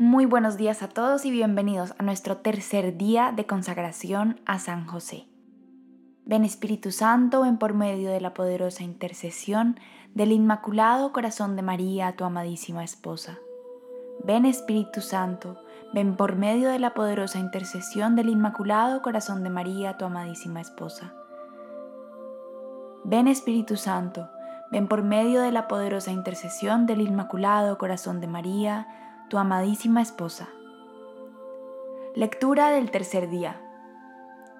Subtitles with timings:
[0.00, 4.86] Muy buenos días a todos y bienvenidos a nuestro tercer día de consagración a San
[4.86, 5.26] José.
[6.24, 9.78] Ven Espíritu Santo, ven por medio de la poderosa intercesión
[10.14, 13.40] del Inmaculado Corazón de María, tu amadísima esposa.
[14.24, 15.62] Ven Espíritu Santo,
[15.92, 21.12] ven por medio de la poderosa intercesión del Inmaculado Corazón de María, tu amadísima esposa.
[23.04, 24.30] Ven Espíritu Santo,
[24.72, 28.88] ven por medio de la poderosa intercesión del Inmaculado Corazón de María,
[29.30, 30.48] tu amadísima esposa.
[32.16, 33.58] Lectura del tercer día.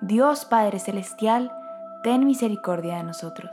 [0.00, 1.52] Dios Padre Celestial,
[2.04, 3.50] ten misericordia de nosotros.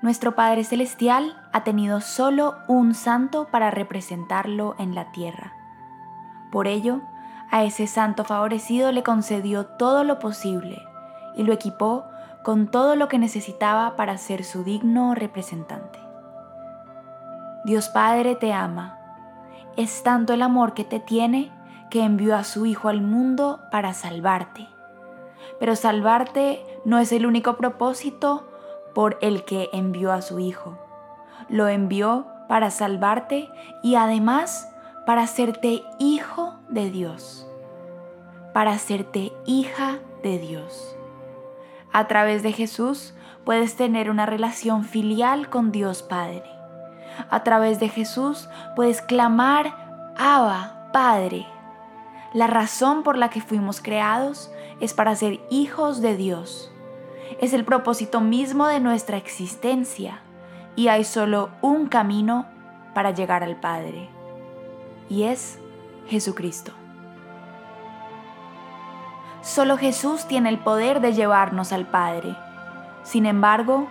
[0.00, 5.52] Nuestro Padre Celestial ha tenido solo un santo para representarlo en la tierra.
[6.50, 7.02] Por ello,
[7.50, 10.82] a ese santo favorecido le concedió todo lo posible
[11.36, 12.06] y lo equipó
[12.42, 16.03] con todo lo que necesitaba para ser su digno representante.
[17.64, 18.98] Dios Padre te ama.
[19.76, 21.50] Es tanto el amor que te tiene
[21.90, 24.68] que envió a su Hijo al mundo para salvarte.
[25.58, 28.46] Pero salvarte no es el único propósito
[28.94, 30.78] por el que envió a su Hijo.
[31.48, 33.48] Lo envió para salvarte
[33.82, 34.70] y además
[35.06, 37.48] para hacerte hijo de Dios.
[38.52, 40.96] Para hacerte hija de Dios.
[41.92, 46.53] A través de Jesús puedes tener una relación filial con Dios Padre.
[47.30, 51.46] A través de Jesús puedes clamar, Abba, Padre.
[52.32, 56.72] La razón por la que fuimos creados es para ser hijos de Dios.
[57.40, 60.20] Es el propósito mismo de nuestra existencia
[60.76, 62.46] y hay solo un camino
[62.94, 64.14] para llegar al Padre
[65.08, 65.58] y es
[66.08, 66.72] Jesucristo.
[69.42, 72.34] Solo Jesús tiene el poder de llevarnos al Padre.
[73.02, 73.88] Sin embargo,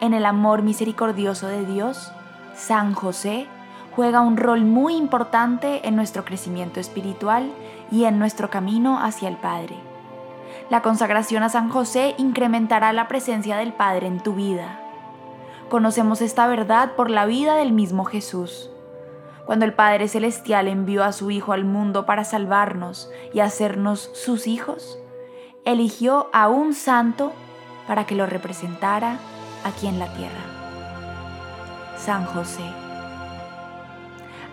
[0.00, 2.10] en el amor misericordioso de Dios,
[2.54, 3.46] San José
[3.94, 7.50] juega un rol muy importante en nuestro crecimiento espiritual
[7.90, 9.76] y en nuestro camino hacia el Padre.
[10.70, 14.80] La consagración a San José incrementará la presencia del Padre en tu vida.
[15.68, 18.70] Conocemos esta verdad por la vida del mismo Jesús.
[19.46, 24.46] Cuando el Padre Celestial envió a su Hijo al mundo para salvarnos y hacernos sus
[24.46, 24.98] hijos,
[25.64, 27.32] eligió a un santo
[27.86, 29.18] para que lo representara
[29.64, 30.53] aquí en la tierra.
[32.04, 32.64] San José.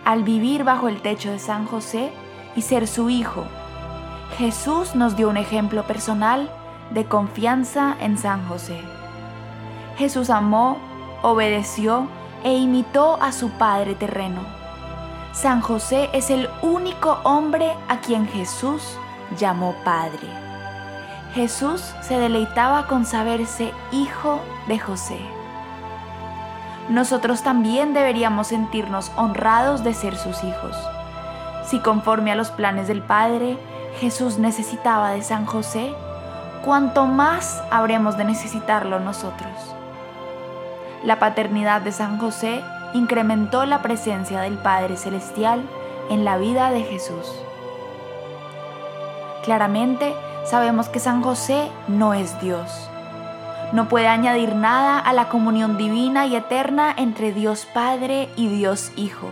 [0.06, 2.10] Al vivir bajo el techo de San José
[2.56, 3.44] y ser su hijo,
[4.38, 6.50] Jesús nos dio un ejemplo personal
[6.92, 8.80] de confianza en San José.
[9.98, 10.78] Jesús amó,
[11.20, 12.06] obedeció
[12.42, 14.40] e imitó a su Padre terreno.
[15.34, 18.96] San José es el único hombre a quien Jesús
[19.38, 20.26] llamó Padre.
[21.34, 25.31] Jesús se deleitaba con saberse hijo de José
[26.92, 30.76] nosotros también deberíamos sentirnos honrados de ser sus hijos.
[31.64, 33.58] Si conforme a los planes del Padre,
[33.98, 35.94] Jesús necesitaba de San José,
[36.64, 39.52] cuánto más habremos de necesitarlo nosotros.
[41.04, 42.62] La paternidad de San José
[42.94, 45.62] incrementó la presencia del Padre Celestial
[46.10, 47.32] en la vida de Jesús.
[49.44, 50.14] Claramente
[50.44, 52.91] sabemos que San José no es Dios
[53.72, 58.92] no puede añadir nada a la comunión divina y eterna entre Dios Padre y Dios
[58.96, 59.28] Hijo.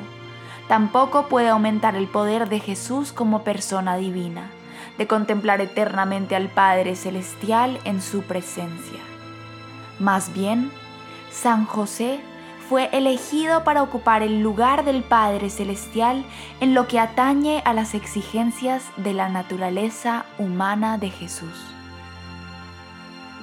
[0.67, 4.51] Tampoco puede aumentar el poder de Jesús como persona divina,
[4.99, 9.01] de contemplar eternamente al Padre Celestial en su presencia.
[9.99, 10.71] Más bien,
[11.31, 12.21] San José
[12.69, 16.25] fue elegido para ocupar el lugar del Padre Celestial
[16.61, 21.80] en lo que atañe a las exigencias de la naturaleza humana de Jesús.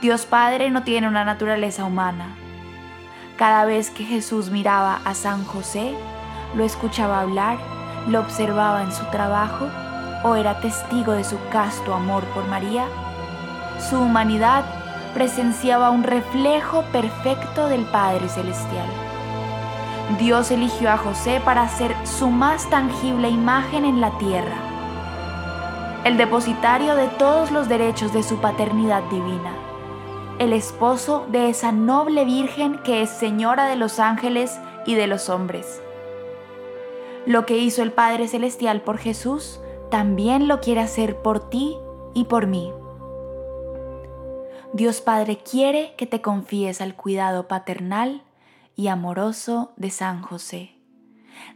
[0.02, 2.28] Dios Padre no tiene una naturaleza humana.
[3.36, 5.96] Cada vez que Jesús miraba a San José,
[6.56, 7.58] lo escuchaba hablar,
[8.08, 9.68] lo observaba en su trabajo
[10.24, 12.86] o era testigo de su casto amor por María,
[13.90, 14.64] su humanidad
[15.16, 18.88] presenciaba un reflejo perfecto del Padre Celestial.
[20.20, 24.58] Dios eligió a José para ser su más tangible imagen en la tierra,
[26.04, 29.67] el depositario de todos los derechos de su paternidad divina
[30.40, 35.30] el esposo de esa noble Virgen que es Señora de los ángeles y de los
[35.30, 35.82] hombres.
[37.26, 41.78] Lo que hizo el Padre Celestial por Jesús, también lo quiere hacer por ti
[42.14, 42.72] y por mí.
[44.74, 48.22] Dios Padre quiere que te confíes al cuidado paternal
[48.76, 50.76] y amoroso de San José,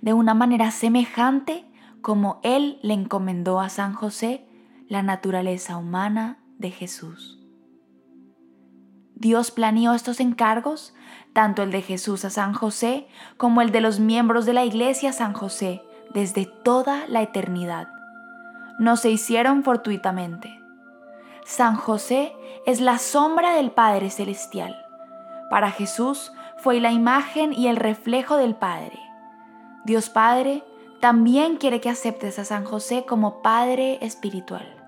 [0.01, 1.65] de una manera semejante
[2.01, 4.43] como Él le encomendó a San José
[4.87, 7.40] la naturaleza humana de Jesús.
[9.21, 10.95] Dios planeó estos encargos,
[11.31, 13.07] tanto el de Jesús a San José
[13.37, 17.87] como el de los miembros de la iglesia San José, desde toda la eternidad.
[18.79, 20.59] No se hicieron fortuitamente.
[21.45, 22.33] San José
[22.65, 24.75] es la sombra del Padre Celestial.
[25.51, 28.99] Para Jesús fue la imagen y el reflejo del Padre.
[29.85, 30.63] Dios Padre
[30.99, 34.80] también quiere que aceptes a San José como Padre espiritual.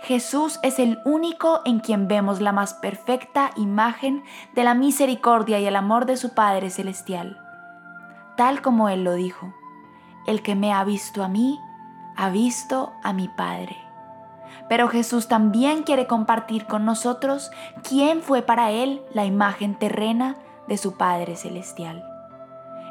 [0.00, 4.22] Jesús es el único en quien vemos la más perfecta imagen
[4.54, 7.40] de la misericordia y el amor de su Padre Celestial.
[8.36, 9.52] Tal como Él lo dijo,
[10.26, 11.58] el que me ha visto a mí,
[12.16, 13.76] ha visto a mi Padre.
[14.68, 17.50] Pero Jesús también quiere compartir con nosotros
[17.82, 20.36] quién fue para Él la imagen terrena
[20.68, 22.04] de su Padre Celestial.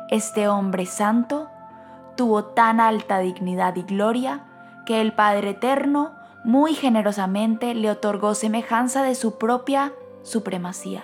[0.10, 1.50] Este hombre santo
[2.16, 4.46] tuvo tan alta dignidad y gloria
[4.86, 6.17] que el Padre Eterno
[6.48, 9.92] muy generosamente le otorgó semejanza de su propia
[10.24, 11.04] supremacía.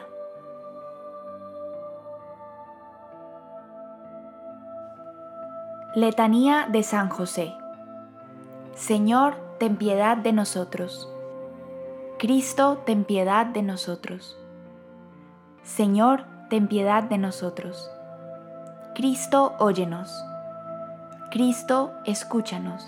[5.95, 7.53] Letanía de San José.
[8.73, 11.09] Señor, ten piedad de nosotros.
[12.17, 14.37] Cristo, ten piedad de nosotros.
[15.61, 17.91] Señor, ten piedad de nosotros.
[18.95, 20.23] Cristo, óyenos.
[21.31, 22.87] Cristo, escúchanos.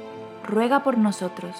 [0.43, 1.55] ruega por nosotros.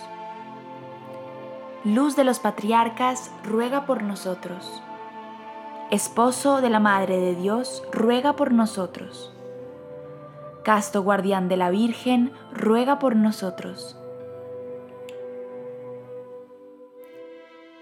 [1.83, 4.83] Luz de los patriarcas, ruega por nosotros.
[5.89, 9.33] Esposo de la Madre de Dios, ruega por nosotros.
[10.63, 13.97] Casto guardián de la Virgen, ruega por nosotros.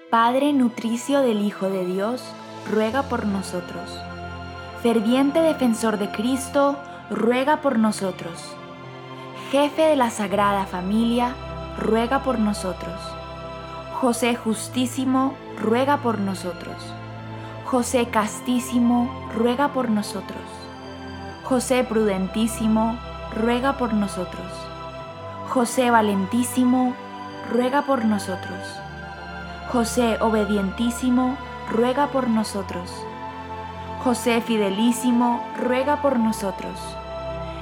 [0.09, 2.23] Padre nutricio del Hijo de Dios,
[2.71, 3.99] ruega por nosotros.
[4.81, 6.77] Ferviente defensor de Cristo,
[7.11, 8.55] ruega por nosotros
[9.51, 11.33] jefe de la Sagrada Familia,
[11.75, 13.01] ruega por nosotros.
[13.99, 16.75] José Justísimo, ruega por nosotros.
[17.65, 20.43] José Castísimo, ruega por nosotros.
[21.45, 22.99] José Prudentísimo,
[23.35, 24.51] ruega por nosotros.
[25.49, 26.93] José Valentísimo,
[27.51, 28.59] ruega por nosotros.
[29.71, 31.37] José Obedientísimo,
[31.71, 32.91] ruega por nosotros.
[34.03, 36.98] José Fidelísimo, ruega por nosotros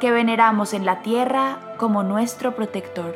[0.00, 3.14] que veneramos en la tierra como nuestro protector.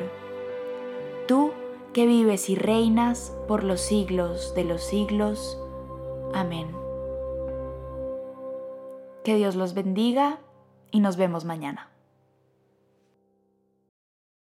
[1.27, 1.53] Tú
[1.93, 5.59] que vives y reinas por los siglos de los siglos.
[6.35, 6.69] Amén.
[9.25, 10.39] Que Dios los bendiga
[10.91, 11.90] y nos vemos mañana.